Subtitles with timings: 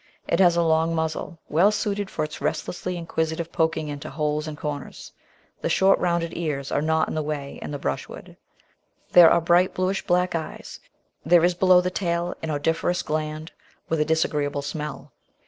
[0.27, 4.57] It has a long muzzle, well suited for its restlessly inquisitive poking into holes and
[4.57, 5.11] comers;
[5.61, 8.35] the short rounded ears are not in the way in the brushwood;
[9.11, 10.79] there are bright bluish black eyes;
[11.23, 13.51] there is below the tail an odoriferous gland
[13.89, 15.11] with a disagreeable smell.